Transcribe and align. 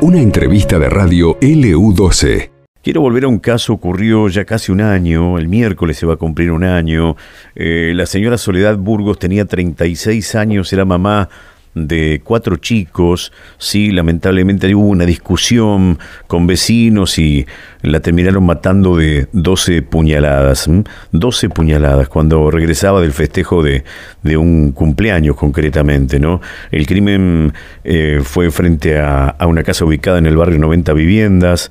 Una 0.00 0.20
entrevista 0.20 0.78
de 0.78 0.88
radio 0.88 1.38
LU12. 1.40 2.50
Quiero 2.82 3.00
volver 3.00 3.22
a 3.22 3.28
un 3.28 3.38
caso 3.38 3.72
ocurrió 3.74 4.26
ya 4.28 4.44
casi 4.44 4.72
un 4.72 4.80
año, 4.80 5.38
el 5.38 5.46
miércoles 5.46 5.96
se 5.96 6.06
va 6.06 6.14
a 6.14 6.16
cumplir 6.16 6.50
un 6.50 6.64
año. 6.64 7.16
Eh, 7.54 7.92
la 7.94 8.06
señora 8.06 8.36
Soledad 8.36 8.76
Burgos 8.76 9.20
tenía 9.20 9.44
36 9.44 10.34
años, 10.34 10.72
era 10.72 10.84
mamá 10.84 11.28
de 11.74 12.20
cuatro 12.22 12.56
chicos, 12.56 13.32
sí, 13.58 13.90
lamentablemente 13.90 14.74
hubo 14.74 14.88
una 14.88 15.06
discusión 15.06 15.98
con 16.26 16.46
vecinos 16.46 17.18
y 17.18 17.46
la 17.82 18.00
terminaron 18.00 18.44
matando 18.44 18.96
de 18.96 19.28
12 19.32 19.82
puñaladas, 19.82 20.68
12 21.12 21.48
puñaladas 21.48 22.08
cuando 22.08 22.50
regresaba 22.50 23.00
del 23.00 23.12
festejo 23.12 23.62
de, 23.62 23.84
de 24.22 24.36
un 24.36 24.72
cumpleaños 24.72 25.36
concretamente, 25.36 26.20
¿no? 26.20 26.40
El 26.70 26.86
crimen 26.86 27.52
eh, 27.84 28.20
fue 28.22 28.50
frente 28.50 28.98
a, 28.98 29.28
a, 29.28 29.46
una 29.46 29.62
casa 29.62 29.84
ubicada 29.84 30.18
en 30.18 30.26
el 30.26 30.36
barrio 30.36 30.58
90 30.58 30.92
Viviendas, 30.92 31.70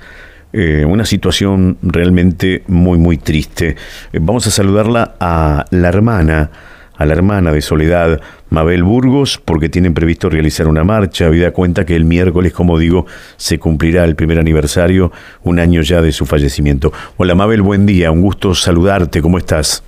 eh, 0.53 0.83
una 0.85 1.05
situación 1.05 1.77
realmente 1.81 2.63
muy, 2.67 2.97
muy 2.97 3.17
triste. 3.17 3.77
Eh, 4.11 4.19
vamos 4.21 4.47
a 4.47 4.51
saludarla 4.51 5.15
a 5.19 5.65
la 5.69 5.87
hermana, 5.87 6.51
a 7.01 7.05
la 7.05 7.13
hermana 7.13 7.51
de 7.51 7.61
Soledad, 7.61 8.21
Mabel 8.49 8.83
Burgos, 8.83 9.41
porque 9.43 9.69
tienen 9.69 9.95
previsto 9.95 10.29
realizar 10.29 10.67
una 10.67 10.83
marcha. 10.83 11.25
Habida 11.25 11.51
cuenta 11.51 11.83
que 11.83 11.95
el 11.95 12.05
miércoles, 12.05 12.53
como 12.53 12.77
digo, 12.77 13.07
se 13.37 13.57
cumplirá 13.57 14.03
el 14.03 14.15
primer 14.15 14.37
aniversario, 14.37 15.11
un 15.41 15.57
año 15.57 15.81
ya 15.81 16.01
de 16.01 16.11
su 16.11 16.27
fallecimiento. 16.27 16.93
Hola 17.17 17.33
Mabel, 17.33 17.63
buen 17.63 17.87
día, 17.87 18.11
un 18.11 18.21
gusto 18.21 18.53
saludarte, 18.53 19.19
¿cómo 19.19 19.39
estás? 19.39 19.83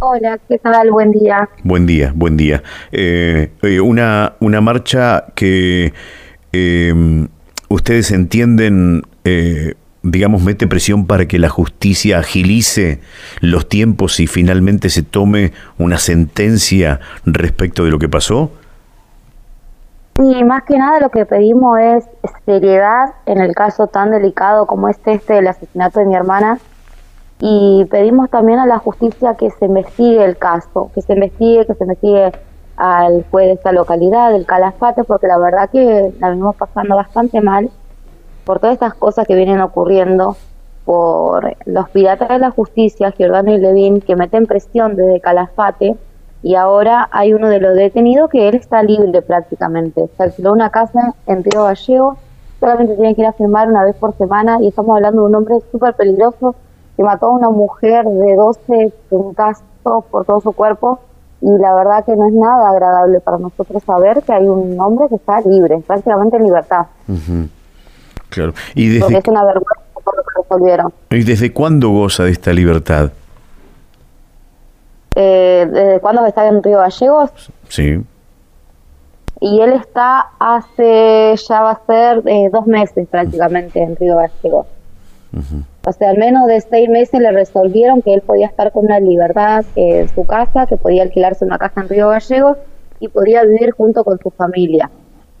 Hola, 0.00 0.38
¿qué 0.48 0.58
tal? 0.58 0.92
Buen 0.92 1.10
día. 1.10 1.48
Buen 1.64 1.86
día, 1.86 2.12
buen 2.14 2.36
día. 2.36 2.62
Eh, 2.92 3.50
una, 3.82 4.34
una 4.38 4.60
marcha 4.60 5.24
que 5.34 5.92
eh, 6.52 7.26
ustedes 7.68 8.12
entienden, 8.12 9.02
eh, 9.24 9.74
digamos, 10.02 10.42
mete 10.42 10.66
presión 10.66 11.06
para 11.06 11.26
que 11.26 11.38
la 11.38 11.48
justicia 11.48 12.18
agilice 12.18 13.00
los 13.40 13.68
tiempos 13.68 14.18
y 14.20 14.26
finalmente 14.26 14.88
se 14.88 15.02
tome 15.02 15.52
una 15.78 15.98
sentencia 15.98 17.00
respecto 17.24 17.84
de 17.84 17.90
lo 17.90 17.98
que 17.98 18.08
pasó? 18.08 18.50
Y 20.18 20.44
más 20.44 20.64
que 20.64 20.76
nada 20.76 21.00
lo 21.00 21.10
que 21.10 21.24
pedimos 21.24 21.78
es 21.80 22.04
seriedad 22.44 23.14
en 23.26 23.40
el 23.40 23.54
caso 23.54 23.86
tan 23.86 24.10
delicado 24.10 24.66
como 24.66 24.88
este, 24.88 25.12
este 25.14 25.34
del 25.34 25.48
asesinato 25.48 26.00
de 26.00 26.06
mi 26.06 26.14
hermana. 26.14 26.58
Y 27.38 27.86
pedimos 27.90 28.28
también 28.28 28.58
a 28.58 28.66
la 28.66 28.78
justicia 28.78 29.34
que 29.34 29.50
se 29.50 29.64
investigue 29.64 30.22
el 30.22 30.36
caso, 30.36 30.90
que 30.94 31.00
se 31.00 31.14
investigue, 31.14 31.66
que 31.66 31.74
se 31.74 31.84
investigue 31.84 32.32
al 32.76 33.24
juez 33.30 33.46
de 33.46 33.52
esta 33.54 33.72
localidad, 33.72 34.32
del 34.32 34.44
Calafate, 34.44 35.04
porque 35.04 35.26
la 35.26 35.38
verdad 35.38 35.70
que 35.70 36.12
la 36.20 36.30
venimos 36.30 36.56
pasando 36.56 36.96
bastante 36.96 37.40
mal 37.40 37.70
por 38.44 38.58
todas 38.58 38.74
estas 38.74 38.94
cosas 38.94 39.26
que 39.26 39.34
vienen 39.34 39.60
ocurriendo, 39.60 40.36
por 40.84 41.54
los 41.66 41.88
piratas 41.90 42.28
de 42.28 42.38
la 42.38 42.50
justicia, 42.50 43.12
Giordano 43.12 43.52
y 43.52 43.58
Levin, 43.58 44.00
que 44.00 44.16
meten 44.16 44.46
presión 44.46 44.96
desde 44.96 45.20
Calafate, 45.20 45.96
y 46.42 46.54
ahora 46.54 47.08
hay 47.12 47.34
uno 47.34 47.48
de 47.48 47.60
los 47.60 47.74
detenidos 47.74 48.30
que 48.30 48.48
él 48.48 48.54
está 48.54 48.82
libre 48.82 49.22
prácticamente. 49.22 50.08
Se 50.16 50.22
alquiló 50.22 50.52
una 50.52 50.70
casa 50.70 51.14
en 51.26 51.44
Río 51.44 51.64
Gallego, 51.64 52.16
solamente 52.58 52.94
tiene 52.94 53.14
que 53.14 53.20
ir 53.20 53.26
a 53.26 53.32
firmar 53.32 53.68
una 53.68 53.84
vez 53.84 53.94
por 53.96 54.16
semana, 54.16 54.58
y 54.60 54.68
estamos 54.68 54.96
hablando 54.96 55.22
de 55.22 55.28
un 55.28 55.34
hombre 55.34 55.56
súper 55.70 55.94
peligroso 55.94 56.54
que 56.96 57.02
mató 57.04 57.26
a 57.26 57.30
una 57.30 57.50
mujer 57.50 58.06
de 58.06 58.34
12 58.34 58.92
puntazos 59.10 59.64
por 60.10 60.24
todo 60.24 60.40
su 60.40 60.52
cuerpo, 60.52 60.98
y 61.42 61.50
la 61.58 61.74
verdad 61.74 62.04
que 62.04 62.16
no 62.16 62.26
es 62.26 62.34
nada 62.34 62.70
agradable 62.70 63.20
para 63.20 63.38
nosotros 63.38 63.82
saber 63.84 64.22
que 64.22 64.32
hay 64.32 64.46
un 64.46 64.78
hombre 64.80 65.08
que 65.08 65.14
está 65.14 65.40
libre, 65.40 65.82
prácticamente 65.86 66.36
en 66.36 66.44
libertad. 66.44 66.86
Claro. 68.30 68.54
¿Y 68.74 68.88
desde, 68.88 69.00
Porque 69.00 69.18
es 69.18 69.28
una 69.28 69.44
vergüenza 69.44 69.80
por 70.02 70.16
lo 70.16 70.22
que 70.22 70.42
resolvieron. 70.42 70.92
¿Y 71.10 71.22
desde 71.24 71.52
cuándo 71.52 71.90
goza 71.90 72.24
de 72.24 72.30
esta 72.30 72.52
libertad? 72.52 73.12
Eh, 75.14 75.68
¿Desde 75.70 76.00
cuándo 76.00 76.24
está 76.24 76.46
en 76.46 76.62
Río 76.62 76.78
Gallegos? 76.78 77.30
Sí. 77.68 78.02
Y 79.40 79.60
él 79.60 79.72
está 79.72 80.28
hace, 80.38 81.34
ya 81.48 81.62
va 81.62 81.70
a 81.72 81.86
ser 81.86 82.22
eh, 82.26 82.50
dos 82.52 82.66
meses 82.66 83.08
prácticamente 83.08 83.82
en 83.82 83.96
Río 83.96 84.16
Gallegos. 84.16 84.66
O 85.86 85.92
sea, 85.92 86.10
al 86.10 86.18
menos 86.18 86.46
de 86.46 86.60
seis 86.60 86.88
meses 86.88 87.20
le 87.20 87.30
resolvieron 87.30 88.02
que 88.02 88.12
él 88.12 88.20
podía 88.20 88.46
estar 88.46 88.72
con 88.72 88.86
una 88.86 89.00
libertad 89.00 89.64
en 89.76 90.08
su 90.08 90.26
casa, 90.26 90.66
que 90.66 90.76
podía 90.76 91.02
alquilarse 91.04 91.44
una 91.44 91.56
casa 91.56 91.80
en 91.80 91.88
Río 91.88 92.08
Gallegos 92.08 92.58
y 92.98 93.08
podía 93.08 93.44
vivir 93.44 93.70
junto 93.70 94.04
con 94.04 94.18
su 94.18 94.30
familia 94.30 94.90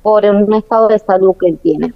por 0.02 0.24
un 0.24 0.54
estado 0.54 0.88
de 0.88 0.98
salud 0.98 1.34
que 1.38 1.48
él 1.48 1.58
tiene. 1.62 1.92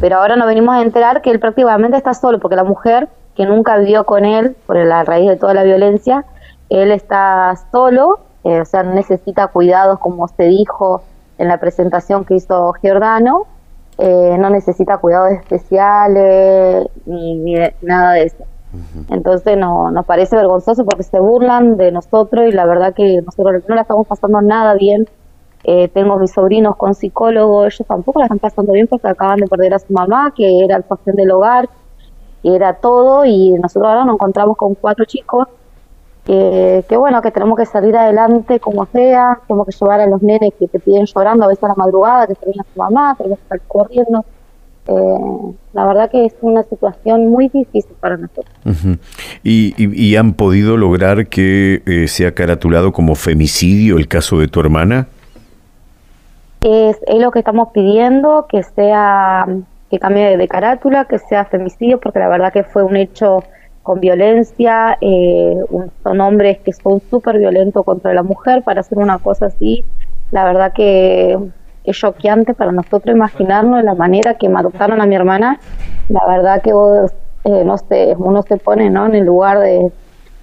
Pero 0.00 0.16
ahora 0.18 0.36
nos 0.36 0.46
venimos 0.46 0.74
a 0.74 0.82
enterar 0.82 1.22
que 1.22 1.30
él 1.30 1.38
prácticamente 1.40 1.96
está 1.96 2.14
solo, 2.14 2.38
porque 2.40 2.56
la 2.56 2.64
mujer 2.64 3.08
que 3.36 3.46
nunca 3.46 3.76
vivió 3.78 4.04
con 4.04 4.24
él, 4.24 4.56
por 4.66 4.76
la 4.76 5.04
raíz 5.04 5.28
de 5.28 5.36
toda 5.36 5.54
la 5.54 5.62
violencia, 5.62 6.24
él 6.68 6.90
está 6.90 7.54
solo, 7.70 8.18
eh, 8.44 8.60
o 8.60 8.64
sea, 8.64 8.82
necesita 8.82 9.46
cuidados, 9.48 9.98
como 9.98 10.26
se 10.28 10.44
dijo 10.44 11.02
en 11.38 11.48
la 11.48 11.58
presentación 11.58 12.24
que 12.24 12.34
hizo 12.34 12.72
Giordano, 12.74 13.46
eh, 13.98 14.36
no 14.38 14.50
necesita 14.50 14.98
cuidados 14.98 15.30
especiales 15.32 16.86
ni, 17.06 17.36
ni 17.36 17.54
de- 17.56 17.74
nada 17.82 18.12
de 18.12 18.24
eso. 18.24 18.44
Entonces 19.10 19.56
no, 19.58 19.90
nos 19.90 20.06
parece 20.06 20.34
vergonzoso 20.34 20.84
porque 20.86 21.02
se 21.02 21.20
burlan 21.20 21.76
de 21.76 21.92
nosotros 21.92 22.46
y 22.48 22.52
la 22.52 22.64
verdad 22.64 22.94
que 22.94 23.20
nosotros 23.22 23.62
no 23.68 23.74
la 23.74 23.82
estamos 23.82 24.06
pasando 24.06 24.40
nada 24.40 24.74
bien. 24.74 25.06
Eh, 25.64 25.88
tengo 25.88 26.18
mis 26.18 26.32
sobrinos 26.32 26.76
con 26.76 26.94
psicólogos, 26.94 27.74
ellos 27.74 27.86
tampoco 27.86 28.18
la 28.18 28.26
están 28.26 28.38
pasando 28.40 28.72
bien 28.72 28.88
porque 28.88 29.06
acaban 29.08 29.38
de 29.38 29.46
perder 29.46 29.74
a 29.74 29.78
su 29.78 29.92
mamá, 29.92 30.32
que 30.36 30.64
era 30.64 30.76
el 30.76 30.84
sostén 30.88 31.14
del 31.14 31.30
hogar, 31.30 31.68
que 32.42 32.54
era 32.56 32.74
todo, 32.74 33.24
y 33.24 33.50
nosotros 33.52 33.88
ahora 33.90 34.04
nos 34.04 34.14
encontramos 34.14 34.56
con 34.56 34.74
cuatro 34.74 35.04
chicos 35.04 35.46
que, 36.24 36.84
que 36.88 36.96
bueno, 36.96 37.20
que 37.22 37.30
tenemos 37.30 37.56
que 37.58 37.66
salir 37.66 37.96
adelante 37.96 38.60
como 38.60 38.86
sea, 38.86 39.40
tenemos 39.46 39.66
que 39.66 39.72
llevar 39.80 40.00
a 40.00 40.06
los 40.06 40.22
nenes 40.22 40.50
que 40.58 40.68
te 40.68 40.78
piden 40.80 41.04
llorando 41.06 41.44
a 41.44 41.48
veces 41.48 41.64
a 41.64 41.68
la 41.68 41.74
madrugada, 41.76 42.26
que 42.26 42.34
traen 42.34 42.60
a 42.60 42.64
su 42.64 42.78
mamá, 42.78 43.14
tenemos 43.16 43.38
que 43.38 43.42
estar 43.44 43.60
corriendo. 43.68 44.24
Eh, 44.88 45.54
la 45.74 45.86
verdad 45.86 46.10
que 46.10 46.24
es 46.26 46.34
una 46.40 46.64
situación 46.64 47.28
muy 47.28 47.48
difícil 47.48 47.94
para 48.00 48.16
nosotros. 48.16 48.46
Ujú. 48.64 48.96
¿Y, 49.44 49.74
y- 49.76 50.06
y 50.10 50.16
han 50.16 50.34
podido 50.34 50.76
lograr 50.76 51.28
que 51.28 51.82
eh, 51.86 52.08
sea 52.08 52.34
caratulado 52.34 52.92
como 52.92 53.14
femicidio 53.14 53.96
el 53.98 54.08
caso 54.08 54.38
de 54.40 54.48
tu 54.48 54.58
hermana? 54.60 55.06
Es, 56.62 57.00
lo 57.18 57.32
que 57.32 57.40
estamos 57.40 57.68
pidiendo, 57.72 58.46
que 58.48 58.62
sea, 58.62 59.46
que 59.90 59.98
cambie 59.98 60.36
de, 60.36 60.48
carátula, 60.48 61.06
que 61.06 61.18
sea 61.18 61.44
femicidio, 61.44 61.98
porque 61.98 62.20
la 62.20 62.28
verdad 62.28 62.52
que 62.52 62.62
fue 62.62 62.84
un 62.84 62.96
hecho 62.96 63.42
con 63.82 63.98
violencia, 63.98 64.96
eh, 65.00 65.56
son 66.04 66.20
hombres 66.20 66.58
que 66.60 66.72
son 66.72 67.00
súper 67.10 67.38
violentos 67.38 67.84
contra 67.84 68.14
la 68.14 68.22
mujer, 68.22 68.62
para 68.62 68.80
hacer 68.80 68.98
una 68.98 69.18
cosa 69.18 69.46
así, 69.46 69.84
la 70.30 70.44
verdad 70.44 70.72
que 70.72 71.36
es 71.82 71.98
choqueante 71.98 72.54
para 72.54 72.70
nosotros 72.70 73.16
imaginarnos 73.16 73.82
la 73.82 73.96
manera 73.96 74.34
que 74.34 74.48
mataron 74.48 75.00
a 75.00 75.06
mi 75.06 75.16
hermana, 75.16 75.58
la 76.08 76.24
verdad 76.28 76.62
que 76.62 76.72
vos, 76.72 77.10
eh, 77.44 77.64
no 77.64 77.74
uno 78.18 78.42
se 78.42 78.56
pone 78.56 78.88
¿no? 78.88 79.06
en 79.06 79.16
el 79.16 79.24
lugar 79.24 79.58
de, 79.58 79.90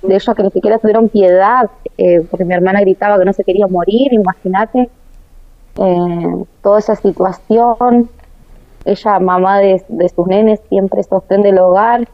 de 0.01 0.15
ellos 0.15 0.35
que 0.35 0.43
ni 0.43 0.51
siquiera 0.51 0.79
tuvieron 0.79 1.07
piedad, 1.07 1.69
eh, 1.97 2.25
porque 2.29 2.43
mi 2.43 2.53
hermana 2.53 2.81
gritaba 2.81 3.17
que 3.17 3.23
no 3.23 3.31
se 3.31 3.45
quería 3.45 3.67
morir, 3.67 4.11
imagínate 4.11 4.89
eh, 5.79 6.43
toda 6.61 6.79
esa 6.79 6.95
situación. 6.95 8.09
Ella, 8.85 9.19
mamá 9.19 9.59
de, 9.59 9.83
sus 10.15 10.27
nenes, 10.27 10.59
siempre 10.69 11.03
sostén 11.03 11.41
del 11.41 11.59
hogar, 11.59 12.07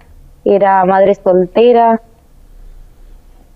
era 0.43 0.83
madre 0.85 1.15
soltera, 1.15 2.01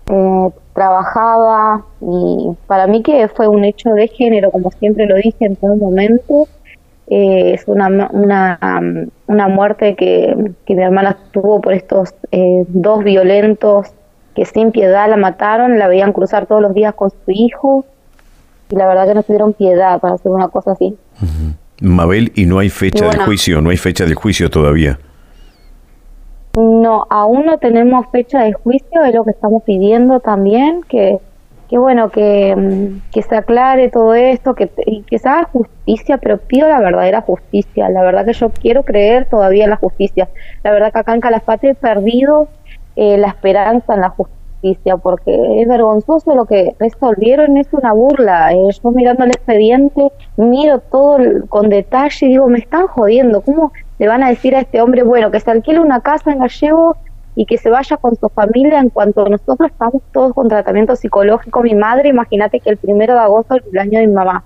eh, 0.06 0.50
trabajaba 0.74 1.84
y 2.00 2.50
para 2.66 2.86
mí 2.86 3.02
que 3.02 3.28
fue 3.28 3.48
un 3.48 3.64
hecho 3.64 3.90
de 3.90 4.08
género, 4.08 4.50
como 4.50 4.70
siempre 4.70 5.06
lo 5.06 5.16
dije 5.16 5.44
en 5.44 5.56
todo 5.56 5.76
momento. 5.76 6.48
Eh, 7.08 7.54
es 7.54 7.66
una, 7.66 7.88
una, 8.12 8.58
um, 8.62 9.08
una 9.26 9.48
muerte 9.48 9.96
que, 9.96 10.52
que 10.64 10.74
mi 10.76 10.82
hermana 10.82 11.18
tuvo 11.32 11.60
por 11.60 11.72
estos 11.72 12.14
eh, 12.30 12.64
dos 12.68 13.02
violentos 13.02 13.88
que 14.36 14.44
sin 14.44 14.70
piedad 14.70 15.10
la 15.10 15.16
mataron, 15.16 15.76
la 15.76 15.88
veían 15.88 16.12
cruzar 16.12 16.46
todos 16.46 16.62
los 16.62 16.72
días 16.72 16.94
con 16.94 17.10
su 17.10 17.32
hijo 17.32 17.84
y 18.70 18.76
la 18.76 18.86
verdad 18.86 19.06
que 19.06 19.14
no 19.14 19.22
tuvieron 19.22 19.52
piedad 19.52 20.00
para 20.00 20.14
hacer 20.14 20.30
una 20.30 20.48
cosa 20.48 20.72
así. 20.72 20.96
Mabel, 21.80 22.32
y 22.34 22.46
no 22.46 22.58
hay 22.58 22.70
fecha 22.70 22.98
Y 22.98 23.00
del 23.02 23.08
bueno. 23.10 23.24
juicio, 23.24 23.60
no 23.60 23.70
hay 23.70 23.76
fecha 23.76 24.04
del 24.04 24.14
juicio 24.14 24.50
todavía. 24.50 24.98
No, 26.56 27.06
aún 27.10 27.46
no 27.46 27.58
tenemos 27.58 28.06
fecha 28.10 28.42
de 28.42 28.52
juicio, 28.52 29.04
es 29.04 29.14
lo 29.14 29.24
que 29.24 29.30
estamos 29.30 29.62
pidiendo 29.62 30.18
también, 30.20 30.82
que, 30.88 31.18
que 31.68 31.78
bueno, 31.78 32.10
que, 32.10 32.54
mm, 32.56 33.10
que 33.12 33.22
se 33.22 33.36
aclare 33.36 33.88
todo 33.88 34.14
esto, 34.14 34.54
que, 34.54 34.68
que 35.06 35.18
se 35.18 35.28
haga 35.28 35.44
justicia, 35.52 36.18
pero 36.18 36.38
pido 36.38 36.68
la 36.68 36.80
verdadera 36.80 37.20
justicia. 37.22 37.88
La 37.88 38.02
verdad 38.02 38.26
que 38.26 38.32
yo 38.32 38.50
quiero 38.50 38.82
creer 38.82 39.26
todavía 39.30 39.64
en 39.64 39.70
la 39.70 39.76
justicia. 39.76 40.28
La 40.64 40.72
verdad 40.72 40.92
que 40.92 40.98
acá 40.98 41.14
en 41.14 41.20
Calafate 41.20 41.70
he 41.70 41.74
perdido 41.74 42.48
eh, 42.96 43.16
la 43.16 43.28
esperanza 43.28 43.94
en 43.94 44.00
la 44.00 44.10
justicia. 44.10 44.39
Porque 45.02 45.62
es 45.62 45.68
vergonzoso 45.68 46.34
lo 46.34 46.44
que 46.44 46.74
resolvieron, 46.78 47.56
es 47.56 47.68
una 47.72 47.92
burla. 47.92 48.52
Eh, 48.52 48.68
yo 48.82 48.90
mirando 48.90 49.24
el 49.24 49.30
expediente, 49.30 50.08
miro 50.36 50.80
todo 50.80 51.18
con 51.48 51.68
detalle 51.68 52.26
y 52.26 52.28
digo, 52.28 52.46
me 52.48 52.58
están 52.58 52.86
jodiendo, 52.86 53.40
¿cómo 53.40 53.72
le 53.98 54.08
van 54.08 54.22
a 54.22 54.28
decir 54.28 54.54
a 54.54 54.60
este 54.60 54.80
hombre, 54.80 55.02
bueno, 55.02 55.30
que 55.30 55.40
se 55.40 55.50
alquile 55.50 55.80
una 55.80 56.00
casa 56.00 56.32
en 56.32 56.40
Gallego 56.40 56.96
y 57.36 57.46
que 57.46 57.56
se 57.56 57.70
vaya 57.70 57.96
con 57.96 58.16
su 58.16 58.28
familia 58.28 58.80
en 58.80 58.90
cuanto 58.90 59.26
nosotros 59.28 59.70
estamos 59.70 60.02
todos 60.12 60.34
con 60.34 60.48
tratamiento 60.48 60.94
psicológico? 60.96 61.62
Mi 61.62 61.74
madre, 61.74 62.10
imagínate 62.10 62.60
que 62.60 62.70
el 62.70 62.76
primero 62.76 63.14
de 63.14 63.20
agosto 63.20 63.54
el 63.54 63.62
cumpleaños 63.62 64.00
de 64.00 64.06
mi 64.06 64.12
mamá, 64.12 64.44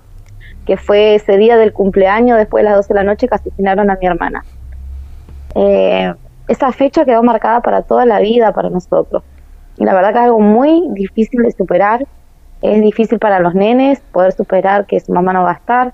que 0.65 0.77
fue 0.77 1.15
ese 1.15 1.37
día 1.37 1.57
del 1.57 1.73
cumpleaños, 1.73 2.37
después 2.37 2.63
de 2.63 2.69
las 2.69 2.77
12 2.77 2.93
de 2.93 2.99
la 2.99 3.03
noche 3.03 3.27
que 3.27 3.35
asesinaron 3.35 3.89
a 3.89 3.97
mi 3.99 4.07
hermana. 4.07 4.43
Eh, 5.55 6.13
esa 6.47 6.71
fecha 6.71 7.05
quedó 7.05 7.23
marcada 7.23 7.61
para 7.61 7.81
toda 7.81 8.05
la 8.05 8.19
vida 8.19 8.51
para 8.53 8.69
nosotros. 8.69 9.23
Y 9.77 9.85
la 9.85 9.93
verdad 9.93 10.13
que 10.13 10.19
es 10.19 10.25
algo 10.25 10.39
muy 10.39 10.87
difícil 10.91 11.41
de 11.41 11.51
superar. 11.51 12.05
Es 12.61 12.81
difícil 12.81 13.19
para 13.19 13.39
los 13.39 13.53
nenes 13.53 13.99
poder 14.11 14.31
superar 14.31 14.85
que 14.85 14.99
su 14.99 15.11
mamá 15.13 15.33
no 15.33 15.43
va 15.43 15.51
a 15.51 15.55
estar. 15.55 15.93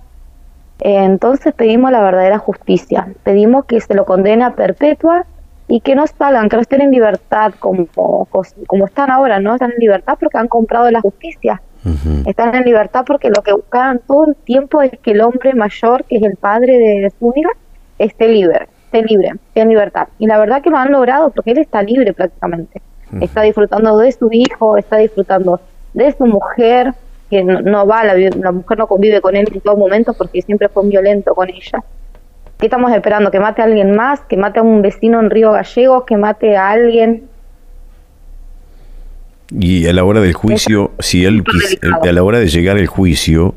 entonces 0.79 1.53
pedimos 1.53 1.91
la 1.91 2.01
verdadera 2.01 2.37
justicia. 2.37 3.07
Pedimos 3.23 3.65
que 3.65 3.79
se 3.81 3.93
lo 3.93 4.05
condene 4.05 4.43
a 4.43 4.55
perpetua 4.55 5.25
y 5.67 5.81
que 5.81 5.95
no 5.95 6.05
salgan, 6.07 6.49
que 6.49 6.57
no 6.57 6.61
estén 6.61 6.81
en 6.81 6.91
libertad 6.91 7.53
como, 7.59 7.87
como 8.67 8.85
están 8.85 9.09
ahora, 9.09 9.39
¿no? 9.39 9.53
Están 9.53 9.71
en 9.71 9.79
libertad 9.79 10.17
porque 10.19 10.37
han 10.37 10.47
comprado 10.47 10.89
la 10.91 11.01
justicia. 11.01 11.61
Están 12.25 12.53
en 12.55 12.63
libertad 12.63 13.03
porque 13.07 13.29
lo 13.29 13.41
que 13.41 13.53
buscan 13.53 13.99
todo 14.05 14.25
el 14.25 14.35
tiempo 14.35 14.81
es 14.81 14.91
que 15.01 15.11
el 15.11 15.21
hombre 15.21 15.53
mayor, 15.53 16.03
que 16.05 16.17
es 16.17 16.23
el 16.23 16.35
padre 16.35 16.77
de 16.77 17.11
Zúñiga, 17.19 17.49
esté 17.97 18.27
libre 18.27 18.67
esté 18.91 19.07
libre, 19.07 19.31
en 19.55 19.69
libertad. 19.69 20.07
Y 20.19 20.27
la 20.27 20.37
verdad 20.37 20.61
que 20.61 20.69
lo 20.69 20.77
han 20.77 20.91
logrado 20.91 21.31
porque 21.31 21.51
él 21.51 21.59
está 21.59 21.81
libre 21.81 22.13
prácticamente. 22.13 22.81
Está 23.19 23.41
disfrutando 23.41 23.97
de 23.97 24.11
su 24.11 24.29
hijo, 24.31 24.77
está 24.77 24.97
disfrutando 24.97 25.59
de 25.93 26.15
su 26.17 26.25
mujer, 26.25 26.93
que 27.29 27.43
no, 27.43 27.85
va, 27.85 28.03
la, 28.03 28.13
la, 28.13 28.51
mujer 28.51 28.77
no 28.77 28.87
convive 28.87 29.21
con 29.21 29.35
él 29.35 29.47
en 29.51 29.61
todo 29.61 29.75
momento 29.75 30.13
porque 30.13 30.41
siempre 30.41 30.69
fue 30.69 30.87
violento 30.87 31.33
con 31.33 31.49
ella. 31.49 31.83
¿Qué 32.57 32.67
estamos 32.67 32.91
esperando? 32.91 33.31
¿Que 33.31 33.39
mate 33.39 33.61
a 33.61 33.65
alguien 33.65 33.95
más? 33.95 34.21
¿Que 34.21 34.37
mate 34.37 34.59
a 34.59 34.63
un 34.63 34.81
vecino 34.81 35.19
en 35.19 35.29
Río 35.29 35.51
Gallegos? 35.51 36.03
¿Que 36.05 36.15
mate 36.15 36.55
a 36.55 36.69
alguien? 36.69 37.23
Y 39.49 39.87
a 39.87 39.93
la 39.93 40.03
hora 40.03 40.21
del 40.21 40.33
juicio, 40.33 40.91
si 40.99 41.25
él 41.25 41.43
a 41.81 42.11
la 42.11 42.23
hora 42.23 42.39
de 42.39 42.47
llegar 42.47 42.77
al 42.77 42.87
juicio, 42.87 43.55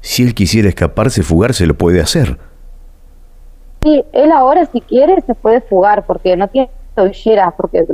si 0.00 0.22
él 0.22 0.34
quisiera 0.34 0.68
escaparse, 0.68 1.22
fugarse, 1.22 1.66
lo 1.66 1.74
puede 1.74 2.00
hacer. 2.00 2.38
Sí, 3.82 4.04
él 4.12 4.30
ahora 4.30 4.66
si 4.66 4.80
quiere 4.80 5.20
se 5.22 5.34
puede 5.34 5.60
fugar 5.62 6.04
porque 6.06 6.36
no 6.36 6.46
tiene 6.48 6.70
tobilleras, 6.94 7.54
porque 7.56 7.84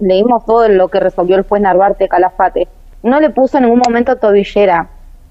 leímos 0.00 0.44
todo 0.44 0.68
lo 0.68 0.88
que 0.88 1.00
resolvió 1.00 1.36
el 1.36 1.42
juez 1.42 1.62
Narvarte 1.62 2.08
Calafate. 2.08 2.68
No 3.02 3.20
le 3.20 3.30
puso 3.30 3.58
en 3.58 3.64
ningún 3.64 3.82
momento 3.84 4.16
tobillera, 4.16 4.88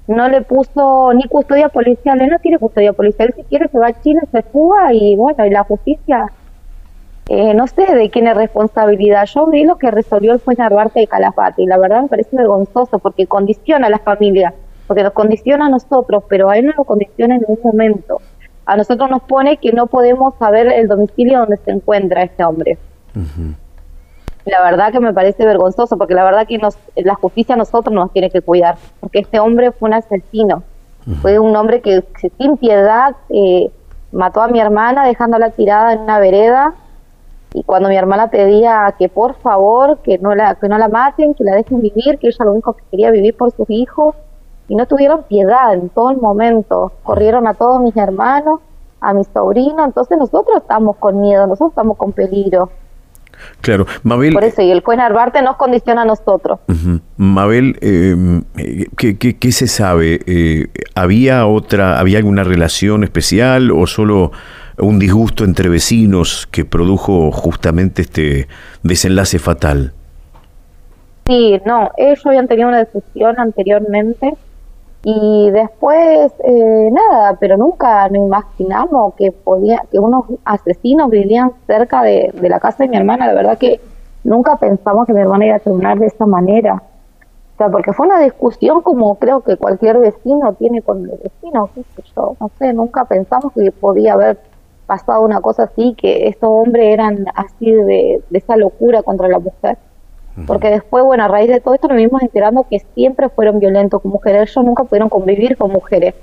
no 0.08 0.28
le 0.28 0.42
puso 0.42 1.14
ni 1.14 1.24
custodia 1.24 1.70
policial, 1.70 2.22
él 2.22 2.30
no 2.30 2.40
tiene 2.40 2.60
custodia 2.60 2.94
policial, 2.94 3.34
si 3.36 3.44
quiere 3.44 3.68
se 3.70 3.80
va 3.80 3.88
a 3.88 4.02
Chile, 4.02 4.20
se 4.32 4.42
fuga 4.44 4.94
y 4.94 5.16
bueno, 5.16 5.46
y 5.46 5.50
la 5.50 5.64
justicia, 5.64 6.32
eh, 7.30 7.54
no 7.54 7.68
sé 7.68 7.86
de 7.96 8.10
quién 8.10 8.28
es 8.28 8.36
responsabilidad. 8.36 9.26
Yo 9.26 9.48
vi 9.48 9.64
lo 9.64 9.78
que 9.78 9.90
resolvió 9.90 10.34
el 10.34 10.40
juez 10.40 10.58
Narvarte 10.60 11.00
de 11.00 11.08
Calafate 11.08 11.64
y 11.64 11.66
la 11.66 11.78
verdad 11.78 12.04
me 12.04 12.10
parece 12.10 12.36
vergonzoso 12.36 13.00
porque 13.00 13.28
condiciona 13.28 13.88
a 13.88 13.90
la 13.90 14.00
familia, 14.00 14.54
porque 14.88 15.04
nos 15.04 15.14
condiciona 15.14 15.66
a 15.66 15.70
nosotros, 15.70 16.24
pero 16.28 16.50
a 16.50 16.58
él 16.58 16.68
no 16.68 16.74
lo 16.78 16.84
condiciona 16.84 17.36
en 17.36 17.42
ningún 17.42 17.60
momento 17.64 18.20
a 18.66 18.78
nosotros 18.78 19.10
nos 19.10 19.24
pone 19.24 19.58
que 19.58 19.72
no 19.72 19.88
podemos 19.88 20.36
saber 20.40 20.72
el 20.72 20.88
domicilio 20.88 21.40
donde 21.40 21.58
se 21.58 21.72
encuentra 21.72 22.24
este 22.24 22.44
hombre. 22.44 22.78
La 24.46 24.62
verdad 24.62 24.92
que 24.92 25.00
me 25.00 25.14
parece 25.14 25.46
vergonzoso, 25.46 25.98
porque 25.98 26.14
la 26.14 26.24
verdad 26.24 26.48
que 26.48 26.58
nos, 26.58 26.78
la 26.96 27.16
justicia 27.16 27.56
a 27.56 27.58
nosotros 27.58 27.94
nos 27.94 28.12
tiene 28.12 28.30
que 28.30 28.42
cuidar, 28.42 28.78
porque 29.00 29.20
este 29.20 29.40
hombre 29.40 29.72
fue 29.72 29.90
un 29.90 29.96
asesino, 29.96 30.64
fue 31.22 31.40
un 31.40 31.56
hombre 31.56 31.82
que, 31.82 32.04
sin 32.38 32.58
piedad 32.58 33.16
eh, 33.30 33.72
mató 34.12 34.42
a 34.42 34.48
mi 34.48 34.60
hermana 34.60 35.06
dejándola 35.06 35.50
tirada 35.50 35.94
en 35.94 36.02
una 36.02 36.20
vereda 36.20 36.76
y 37.54 37.64
cuando 37.64 37.90
mi 37.90 37.98
hermana 37.98 38.30
pedía 38.30 38.96
que 38.98 39.10
por 39.10 39.36
favor 39.36 40.00
que 40.00 40.18
no 40.18 40.34
la 40.34 40.56
que 40.56 40.68
no 40.68 40.78
la 40.78 40.88
maten, 40.88 41.34
que 41.36 41.44
la 41.44 41.56
dejen 41.56 41.82
vivir, 41.82 42.18
que 42.20 42.28
ella 42.28 42.46
lo 42.46 42.54
único 42.54 42.74
que 42.74 42.84
quería 42.90 43.12
vivir 43.12 43.38
por 43.38 43.52
sus 43.52 43.70
hijos, 43.70 44.16
y 44.68 44.76
no 44.76 44.88
tuvieron 44.88 45.24
piedad 45.24 45.74
en 45.74 45.90
todo 45.90 46.12
el 46.12 46.18
momento. 46.18 46.94
Corrieron 47.04 47.48
a 47.48 47.54
todos 47.54 47.82
mis 47.82 47.96
hermanos, 47.96 48.60
a 49.02 49.14
mi 49.14 49.24
sobrino, 49.26 49.84
entonces 49.86 50.18
nosotros 50.18 50.58
estamos 50.58 50.96
con 50.98 51.20
miedo, 51.20 51.46
nosotros 51.46 51.72
estamos 51.72 51.98
con 51.98 52.12
peligro. 52.12 52.70
Claro, 53.62 53.86
Mabel. 54.04 54.34
Por 54.34 54.44
eso, 54.44 54.62
y 54.62 54.72
el 54.72 54.82
juez 54.82 54.98
Narvarte 54.98 55.42
nos 55.42 55.56
condiciona 55.58 56.02
a 56.02 56.06
nosotros. 56.06 56.60
Mabel, 57.18 57.78
em, 57.82 58.44
¿qué, 58.98 59.18
qué, 59.18 59.52
se 59.52 59.68
sabe? 59.68 60.20
Eh, 60.26 60.68
¿Había 60.96 61.46
otra, 61.46 62.00
había 62.00 62.18
alguna 62.18 62.44
relación 62.44 63.04
especial 63.04 63.72
o 63.72 63.88
solo 63.88 64.32
un 64.78 65.00
disgusto 65.00 65.44
entre 65.44 65.70
vecinos 65.70 66.48
que 66.52 66.66
produjo 66.66 67.32
justamente 67.32 68.02
este 68.02 68.48
desenlace 68.82 69.40
fatal? 69.40 69.94
Sí, 71.26 71.60
no, 71.66 71.92
ellos 71.98 72.26
habían 72.26 72.48
tenido 72.48 72.68
una 72.68 72.84
discusión 72.84 73.40
anteriormente 73.40 74.34
y 75.06 75.52
después, 75.52 76.32
eh, 76.46 76.90
nada, 76.90 77.36
pero 77.38 77.58
nunca 77.58 78.08
nos 78.08 78.26
imaginamos 78.26 79.16
que 79.16 79.34
podía, 79.34 79.84
que 79.92 80.00
unos 80.00 80.26
asesinos 80.46 81.10
vivían 81.10 81.52
cerca 81.68 82.04
de, 82.04 82.32
la 82.42 82.62
casa 82.62 82.84
de 82.84 82.90
mi 82.90 82.96
hermana. 82.96 83.28
La 83.28 83.34
verdad 83.34 83.58
que 83.58 83.82
nunca 84.24 84.56
pensamos 84.56 85.06
que 85.06 85.14
mi 85.14 85.20
hermana 85.20 85.46
iba 85.46 85.56
a 85.58 85.60
terminar 85.60 86.00
de 86.00 86.08
esa 86.08 86.26
manera. 86.26 86.76
O 86.76 87.58
sea, 87.58 87.70
porque 87.70 87.92
fue 87.92 88.08
una 88.08 88.22
discusión 88.22 88.82
como 88.82 89.16
creo 89.16 89.42
que 89.42 89.58
cualquier 89.58 90.00
vecino 90.00 90.54
tiene 90.54 90.82
con 90.82 91.04
el 91.04 91.20
vecino, 91.22 91.70
qué 91.76 91.84
sé 91.96 92.04
yo, 92.16 92.38
no 92.40 92.50
sé, 92.58 92.74
nunca 92.74 93.04
pensamos 93.04 93.52
que 93.54 93.72
podía 93.72 94.14
haber 94.14 94.40
pasado 94.88 95.24
una 95.24 95.42
cosa 95.42 95.64
así, 95.64 95.96
que 95.96 96.30
estos 96.30 96.50
hombres 96.50 96.94
eran 96.94 97.26
así 97.36 97.72
de, 97.72 98.24
de 98.30 98.38
esa 98.38 98.56
locura 98.56 99.04
contra 99.04 99.28
la 99.28 99.40
mujer. 99.40 99.78
Porque 100.48 100.70
después, 100.70 101.04
bueno, 101.04 101.26
a 101.26 101.28
raíz 101.28 101.48
de 101.48 101.60
todo 101.60 101.76
esto 101.76 101.88
nos 101.88 101.98
vimos 101.98 102.22
enterando 102.24 102.66
que 102.68 102.80
siempre 102.96 103.30
fueron 103.30 103.60
violentos 103.60 104.02
con 104.02 104.12
mujeres. 104.12 104.50
Ellos 104.50 104.66
nunca 104.66 104.84
pudieron 104.84 105.10
convivir 105.10 105.56
con 105.58 105.72
mujeres. 105.72 106.16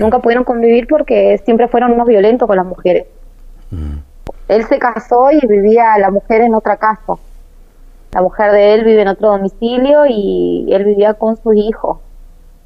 Nunca 0.00 0.20
pudieron 0.20 0.44
convivir 0.44 0.86
porque 0.86 1.38
siempre 1.44 1.68
fueron 1.68 1.92
unos 1.92 2.06
violentos 2.06 2.46
con 2.46 2.56
las 2.56 2.66
mujeres. 2.66 3.06
Él 4.48 4.64
se 4.66 4.78
casó 4.78 5.30
y 5.32 5.44
vivía 5.46 5.98
la 5.98 6.10
mujer 6.10 6.42
en 6.42 6.54
otra 6.54 6.76
casa. 6.76 7.14
La 8.12 8.22
mujer 8.22 8.52
de 8.52 8.74
él 8.74 8.84
vive 8.84 9.02
en 9.02 9.08
otro 9.08 9.30
domicilio 9.30 10.04
y 10.08 10.68
él 10.70 10.84
vivía 10.84 11.14
con 11.14 11.36
sus 11.36 11.56
hijos. 11.56 11.98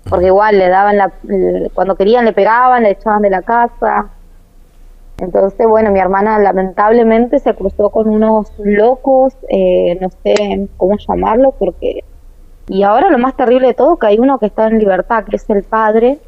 Porque 0.09 0.27
igual 0.27 0.59
le 0.59 0.69
daban 0.69 0.97
la, 0.97 1.13
cuando 1.73 1.95
querían 1.95 2.25
le 2.25 2.33
pegaban, 2.33 2.83
le 2.83 2.91
echaban 2.91 3.23
de 3.23 3.31
la 3.31 3.43
casa. 3.43 4.11
Entonces, 5.21 5.67
bueno, 5.69 5.91
mi 5.91 6.01
hermana 6.01 6.39
lamentablemente 6.39 7.39
se 7.41 7.55
cruzó 7.55 7.91
con 7.91 8.09
unos 8.09 8.51
locos, 8.59 9.37
eh, 9.51 9.99
no 10.01 10.09
sé 10.23 10.69
cómo 10.77 10.97
llamarlo, 10.97 11.53
porque... 11.59 12.05
Y 12.69 12.85
ahora 12.85 13.11
lo 13.11 13.19
más 13.19 13.37
terrible 13.37 13.69
de 13.69 13.75
todo, 13.75 13.99
que 13.99 14.07
hay 14.07 14.19
uno 14.19 14.39
que 14.39 14.47
está 14.47 14.69
en 14.69 14.79
libertad, 14.79 15.25
que 15.25 15.37
es 15.37 15.51
el 15.51 15.63
padre, 15.65 16.19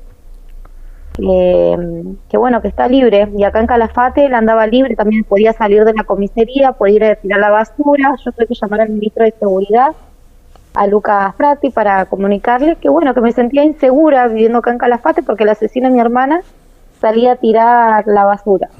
que, 1.17 2.37
bueno, 2.37 2.61
que 2.61 2.69
está 2.69 2.89
libre. 2.89 3.29
Y 3.37 3.45
acá 3.45 3.61
en 3.61 3.67
Calafate 3.67 4.27
él 4.27 4.35
andaba 4.35 4.67
libre, 4.67 4.97
también 4.97 5.25
podía 5.25 5.53
salir 5.53 5.85
de 5.85 5.95
la 5.95 6.05
comisaría, 6.05 6.73
podía 6.73 6.97
ir 6.97 7.05
a 7.05 7.15
tirar 7.15 7.41
la 7.41 7.51
basura. 7.51 8.15
Yo 8.23 8.33
tuve 8.33 8.47
que 8.47 8.55
llamar 8.61 8.83
al 8.83 8.91
ministro 8.91 9.25
de 9.25 9.31
Seguridad, 9.39 9.93
a 10.75 10.87
Lucas 10.87 11.35
Frati, 11.37 11.71
para 11.71 12.07
comunicarle 12.07 12.77
que, 12.77 12.89
bueno, 12.89 13.15
que 13.15 13.21
me 13.21 13.33
sentía 13.33 13.65
insegura 13.65 14.27
viviendo 14.27 14.59
acá 14.59 14.73
en 14.73 14.79
Calafate 14.79 15.23
porque 15.23 15.45
el 15.45 15.51
asesino 15.51 15.89
de 15.89 15.95
mi 15.95 16.01
hermana 16.01 16.43
salía 17.03 17.33
a 17.33 17.37
tirar 17.37 18.05
la 18.07 18.25
basura. 18.25 18.71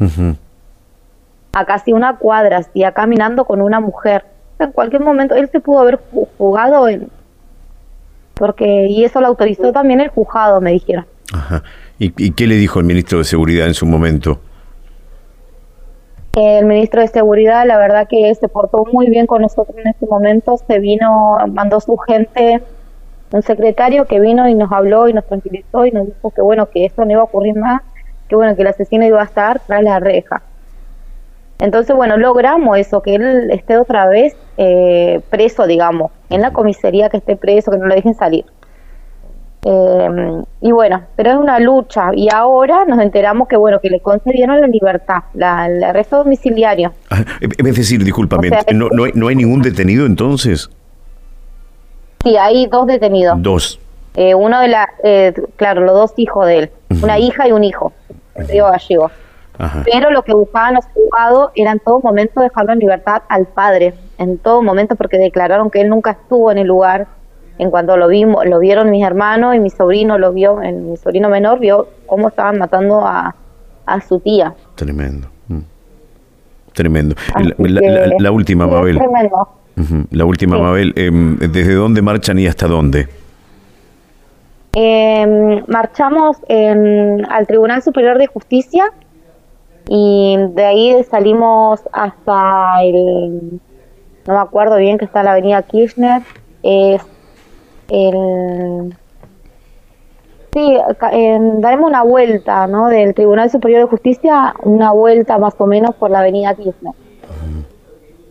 A 1.53 1.65
casi 1.67 1.93
una 1.93 2.17
cuadra, 2.17 2.59
hacía 2.59 2.93
caminando 2.93 3.45
con 3.45 3.61
una 3.61 3.81
mujer. 3.81 4.25
En 4.59 4.73
cualquier 4.73 5.03
momento 5.03 5.35
él 5.35 5.51
se 5.51 5.61
pudo 5.61 5.81
haber 5.81 6.01
jugado 6.39 6.89
en... 6.89 7.09
Porque, 8.35 8.87
y 8.87 9.05
eso 9.05 9.21
lo 9.21 9.27
autorizó 9.27 9.73
también 9.73 10.01
el 10.01 10.09
juzgado, 10.09 10.61
me 10.61 10.73
dijeron. 10.73 11.05
Ajá. 11.35 11.63
¿Y, 11.99 12.31
qué 12.33 12.47
le 12.47 12.57
dijo 12.57 12.81
el 12.81 12.87
ministro 12.87 13.19
de 13.19 13.25
Seguridad 13.25 13.67
en 13.67 13.75
su 13.75 13.87
momento? 13.87 14.41
El 16.35 16.65
ministro 16.65 17.03
de 17.03 17.09
Seguridad, 17.09 17.67
la 17.67 17.77
verdad 17.77 18.09
que 18.09 18.35
se 18.35 18.49
portó 18.49 18.87
muy 18.91 19.09
bien 19.09 19.27
con 19.27 19.43
nosotros 19.43 19.77
en 19.77 19.89
ese 19.89 20.07
momento. 20.07 20.57
Se 20.67 20.79
vino, 20.79 21.37
mandó 21.53 21.79
su 21.81 21.97
gente, 21.99 22.63
un 23.33 23.43
secretario 23.43 24.07
que 24.07 24.19
vino 24.19 24.49
y 24.49 24.55
nos 24.55 24.73
habló 24.73 25.09
y 25.09 25.13
nos 25.13 25.27
tranquilizó 25.27 25.87
y 25.87 25.91
nos 25.91 26.07
dijo 26.07 26.31
que 26.31 26.41
bueno, 26.41 26.71
que 26.71 26.87
eso 26.87 27.05
no 27.05 27.13
iba 27.13 27.21
a 27.21 27.25
ocurrir 27.25 27.55
más 27.57 27.83
que 28.33 28.37
bueno, 28.37 28.57
que 28.57 28.63
el 28.63 28.69
asesino 28.69 29.05
iba 29.05 29.21
a 29.21 29.25
estar 29.25 29.61
tras 29.61 29.83
la 29.83 30.01
reja. 30.01 30.41
Entonces, 31.59 31.95
bueno, 31.95 32.17
logramos 32.17 32.79
eso, 32.79 33.03
que 33.03 33.17
él 33.17 33.51
esté 33.51 33.77
otra 33.77 34.09
vez 34.09 34.35
eh, 34.57 35.21
preso, 35.29 35.67
digamos, 35.67 36.11
en 36.31 36.41
la 36.41 36.51
comisaría 36.51 37.11
que 37.11 37.19
esté 37.19 37.37
preso, 37.37 37.71
que 37.71 37.77
no 37.77 37.85
lo 37.85 37.95
dejen 37.95 38.15
salir. 38.15 38.47
Em, 39.65 40.45
y 40.63 40.73
bueno, 40.73 41.03
pero 41.15 41.33
es 41.33 41.37
una 41.37 41.61
lucha 41.61 42.11
y 42.15 42.29
ahora 42.33 42.87
nos 42.87 42.99
enteramos 43.01 43.47
que 43.49 43.57
bueno 43.57 43.81
que 43.81 43.91
le 43.91 44.01
concedieron 44.01 44.63
la 44.63 44.67
libertad, 44.67 45.25
la, 45.35 45.67
el 45.67 45.85
arresto 45.85 46.17
domiciliario. 46.17 46.95
Ah, 47.11 47.23
es 47.41 47.77
decir, 47.77 48.03
discúlpame, 48.03 48.51
¿no, 48.73 48.89
no, 48.91 49.05
hay, 49.05 49.13
¿no 49.15 49.29
hay 49.29 49.37
ningún 49.37 49.61
detenido 49.61 50.07
entonces? 50.07 50.71
Sí, 52.25 52.37
hay 52.39 52.67
dos 52.67 52.87
detenidos. 52.87 53.41
Dos. 53.43 53.79
Eh, 54.15 54.35
uno 54.35 54.61
de 54.61 54.69
la, 54.69 54.89
eh, 55.03 55.33
claro, 55.57 55.81
los 55.83 55.95
dos 55.95 56.13
hijos 56.17 56.47
de 56.47 56.59
él, 56.59 56.71
una 57.03 57.19
hija 57.19 57.49
y 57.49 57.53
un 57.53 57.65
hijo, 57.65 57.93
Río 58.35 58.67
Gallego. 58.71 59.11
Ajá. 59.59 59.83
Pero 59.91 60.11
lo 60.11 60.23
que 60.23 60.33
buscaban 60.35 60.75
los 60.75 60.87
juzgados 60.87 61.51
era 61.55 61.73
en 61.73 61.79
todo 61.81 62.01
momento 62.01 62.41
dejarlo 62.41 62.73
en 62.73 62.79
libertad 62.79 63.23
al 63.29 63.47
padre, 63.47 63.95
en 64.19 64.39
todo 64.39 64.63
momento, 64.63 64.97
porque 64.97 65.19
declararon 65.19 65.71
que 65.71 65.81
él 65.83 65.89
nunca 65.91 66.13
estuvo 66.13 66.51
en 66.51 66.59
el 66.59 66.67
lugar. 66.67 67.07
En 67.59 67.71
cuanto 67.71 67.97
lo 67.99 68.09
vimos, 68.09 68.47
lo 68.47 68.59
vieron 68.59 68.91
mis 68.91 69.05
hermanos 69.05 69.55
y 69.55 69.59
mi 69.59 69.69
sobrino 69.69 70.17
lo 70.19 70.33
vio, 70.33 70.63
en, 70.63 70.91
mi 70.91 70.97
sobrino 70.97 71.29
menor 71.29 71.59
vio 71.61 71.87
cómo 72.07 72.29
estaban 72.29 72.59
matando 72.59 73.07
a, 73.07 73.37
a 73.85 74.01
su 74.01 74.19
tía. 74.21 74.55
Tremendo. 74.75 75.29
Mm. 75.49 75.59
Tremendo. 76.73 77.15
La, 77.39 77.55
que- 77.55 77.81
la- 77.91 78.07
la 78.19 78.31
última, 78.33 78.67
Mabel. 78.67 78.97
tremendo. 78.97 79.49
La 80.11 80.25
última, 80.25 80.57
Sí. 80.57 80.63
Mabel. 80.63 80.93
em, 80.97 81.37
¿Desde 81.39 81.75
dónde 81.75 82.01
marchan 82.03 82.39
y 82.39 82.47
hasta 82.47 82.67
dónde? 82.67 83.09
Eh, 84.75 85.63
marchamos 85.67 86.39
en- 86.49 87.27
al 87.31 87.47
Tribunal 87.47 87.83
Superior 87.83 88.17
de 88.17 88.27
Justicia 88.27 88.87
y 89.87 90.37
de 90.55 90.65
ahí 90.65 91.05
salimos 91.05 91.83
hasta 91.93 92.83
el, 92.83 93.61
no 94.27 94.35
me 94.35 94.41
acuerdo 94.41 94.77
bien 94.77 94.97
que 94.97 95.05
está 95.05 95.23
la 95.23 95.33
avenida 95.33 95.63
Kirchner, 95.63 96.23
es 96.63 97.03
el, 97.91 98.97
sí, 100.55 100.79
en- 101.11 101.61
daremos 101.61 101.91
una 101.91 102.03
vuelta, 102.03 102.67
¿no? 102.67 102.89
Del 102.89 103.15
Tribunal 103.15 103.51
Superior 103.51 103.83
de 103.83 103.91
Justicia, 103.91 104.55
una 104.63 104.93
vuelta 104.93 105.37
más 105.37 105.55
o 105.59 105.67
menos 105.67 105.95
por 105.97 106.11
la 106.11 106.21
avenida 106.21 106.55
Kirchner. 106.55 106.95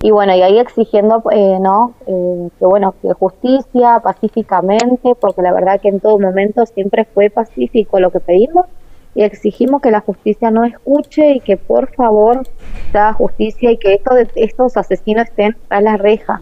Y 0.03 0.10
bueno, 0.10 0.36
y 0.36 0.41
ahí 0.41 0.58
exigiendo, 0.58 1.22
eh, 1.31 1.60
¿no? 1.60 1.93
Eh, 2.08 2.50
que 2.58 2.65
bueno, 2.65 2.96
que 3.01 3.13
justicia 3.13 4.00
pacíficamente, 4.00 5.13
porque 5.13 5.43
la 5.43 5.53
verdad 5.53 5.79
que 5.79 5.89
en 5.89 6.00
todo 6.00 6.17
momento 6.17 6.65
siempre 6.65 7.05
fue 7.05 7.29
pacífico 7.29 8.00
lo 8.00 8.10
que 8.10 8.20
pedimos 8.20 8.65
y 9.13 9.24
exigimos 9.24 9.81
que 9.81 9.91
la 9.91 10.00
justicia 10.00 10.50
no 10.50 10.63
escuche 10.63 11.34
y 11.34 11.39
que 11.39 11.58
por 11.58 11.93
favor 11.93 12.48
se 12.91 12.98
haga 12.98 13.13
justicia 13.13 13.72
y 13.72 13.77
que 13.77 13.93
estos, 13.93 14.15
estos 14.36 14.77
asesinos 14.77 15.25
estén 15.25 15.55
tras 15.67 15.84
la 15.84 15.98
reja. 15.98 16.41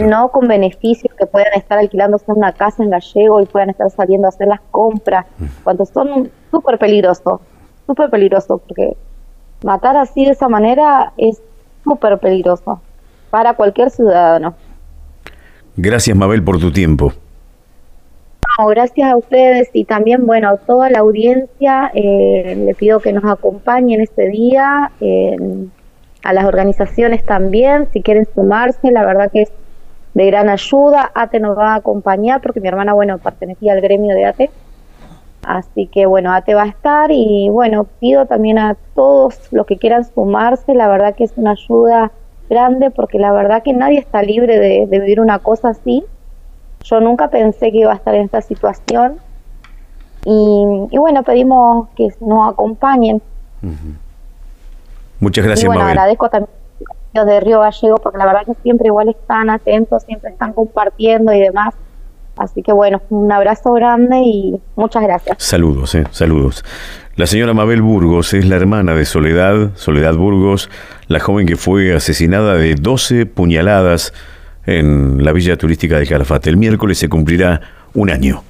No 0.00 0.30
con 0.30 0.46
beneficios 0.46 1.12
que 1.18 1.26
puedan 1.26 1.52
estar 1.54 1.78
alquilándose 1.78 2.24
una 2.28 2.52
casa 2.52 2.82
en 2.82 2.90
gallego 2.90 3.42
y 3.42 3.46
puedan 3.46 3.70
estar 3.70 3.90
saliendo 3.90 4.26
a 4.26 4.30
hacer 4.30 4.46
las 4.46 4.60
compras, 4.70 5.26
cuando 5.64 5.84
son 5.84 6.30
súper 6.50 6.78
peligrosos, 6.78 7.40
súper 7.86 8.08
peligrosos, 8.08 8.60
porque 8.66 8.96
matar 9.64 9.96
así 9.96 10.24
de 10.24 10.30
esa 10.30 10.48
manera 10.48 11.12
es 11.16 11.42
súper 11.84 12.18
peligroso 12.18 12.80
para 13.30 13.54
cualquier 13.54 13.90
ciudadano. 13.90 14.54
Gracias, 15.76 16.16
Mabel, 16.16 16.42
por 16.42 16.58
tu 16.58 16.72
tiempo. 16.72 17.12
No, 18.58 18.66
gracias 18.66 19.10
a 19.10 19.16
ustedes 19.16 19.70
y 19.72 19.84
también, 19.84 20.26
bueno, 20.26 20.50
a 20.50 20.56
toda 20.56 20.90
la 20.90 20.98
audiencia, 20.98 21.90
eh, 21.94 22.54
le 22.66 22.74
pido 22.74 23.00
que 23.00 23.12
nos 23.12 23.24
acompañen 23.24 24.00
este 24.00 24.28
día, 24.28 24.90
eh, 25.00 25.36
a 26.22 26.32
las 26.32 26.44
organizaciones 26.44 27.24
también, 27.24 27.88
si 27.92 28.02
quieren 28.02 28.26
sumarse, 28.34 28.90
la 28.90 29.06
verdad 29.06 29.30
que 29.32 29.42
es 29.42 29.52
de 30.14 30.26
gran 30.26 30.48
ayuda. 30.48 31.10
ATE 31.14 31.40
nos 31.40 31.56
va 31.56 31.72
a 31.72 31.76
acompañar 31.76 32.40
porque 32.40 32.60
mi 32.60 32.68
hermana, 32.68 32.92
bueno, 32.92 33.18
pertenecía 33.18 33.72
al 33.72 33.80
gremio 33.80 34.14
de 34.14 34.26
ATE. 34.26 34.50
Así 35.42 35.86
que 35.86 36.06
bueno, 36.06 36.32
ATE 36.32 36.54
va 36.54 36.64
a 36.64 36.68
estar 36.68 37.10
y 37.10 37.48
bueno, 37.50 37.84
pido 37.98 38.26
también 38.26 38.58
a 38.58 38.76
todos 38.94 39.52
los 39.52 39.66
que 39.66 39.78
quieran 39.78 40.04
sumarse, 40.04 40.74
la 40.74 40.88
verdad 40.88 41.14
que 41.14 41.24
es 41.24 41.32
una 41.36 41.52
ayuda 41.52 42.12
grande 42.48 42.90
porque 42.90 43.18
la 43.18 43.32
verdad 43.32 43.62
que 43.62 43.72
nadie 43.72 43.98
está 43.98 44.22
libre 44.22 44.58
de, 44.58 44.86
de 44.86 45.00
vivir 45.00 45.20
una 45.20 45.38
cosa 45.38 45.70
así. 45.70 46.04
Yo 46.82 47.00
nunca 47.00 47.28
pensé 47.28 47.70
que 47.70 47.78
iba 47.78 47.92
a 47.92 47.96
estar 47.96 48.14
en 48.14 48.24
esta 48.24 48.40
situación 48.42 49.18
y, 50.24 50.86
y 50.90 50.98
bueno, 50.98 51.22
pedimos 51.22 51.88
que 51.96 52.08
nos 52.20 52.52
acompañen. 52.52 53.22
Muchas 55.20 55.44
y 55.44 55.46
gracias, 55.46 55.66
bueno, 55.66 55.82
Mabel. 55.82 55.98
agradezco 55.98 56.28
también 56.28 56.50
a 57.14 57.18
los 57.18 57.26
de 57.26 57.40
Río 57.40 57.60
Gallego 57.60 57.96
porque 57.96 58.18
la 58.18 58.26
verdad 58.26 58.46
que 58.46 58.54
siempre 58.62 58.88
igual 58.88 59.08
están 59.08 59.50
atentos, 59.50 60.02
siempre 60.02 60.30
están 60.30 60.52
compartiendo 60.52 61.32
y 61.32 61.40
demás. 61.40 61.74
Así 62.40 62.62
que 62.62 62.72
bueno, 62.72 63.02
un 63.10 63.30
abrazo 63.30 63.74
grande 63.74 64.16
y 64.24 64.58
muchas 64.74 65.02
gracias. 65.02 65.36
Saludos, 65.38 65.94
eh, 65.94 66.04
saludos. 66.10 66.64
La 67.14 67.26
señora 67.26 67.52
Mabel 67.52 67.82
Burgos 67.82 68.32
es 68.32 68.46
la 68.46 68.56
hermana 68.56 68.94
de 68.94 69.04
Soledad, 69.04 69.72
Soledad 69.74 70.14
Burgos, 70.14 70.70
la 71.06 71.20
joven 71.20 71.46
que 71.46 71.56
fue 71.56 71.94
asesinada 71.94 72.54
de 72.54 72.76
12 72.76 73.26
puñaladas 73.26 74.14
en 74.64 75.22
la 75.22 75.32
villa 75.32 75.58
turística 75.58 75.98
de 75.98 76.06
Calafate. 76.06 76.48
El 76.48 76.56
miércoles 76.56 76.96
se 76.96 77.10
cumplirá 77.10 77.60
un 77.92 78.08
año. 78.08 78.42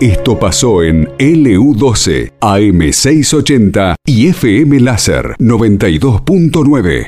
Esto 0.00 0.38
pasó 0.38 0.84
en 0.84 1.08
LU12, 1.18 2.34
AM680 2.38 3.96
y 4.06 4.28
FM 4.28 4.78
Láser 4.78 5.34
92.9. 5.40 7.06